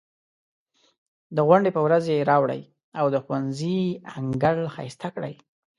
[1.35, 2.61] د غونډې په ورځ یې راوړئ
[2.99, 3.77] او د ښوونځي
[4.17, 5.35] انګړ ښایسته کړئ.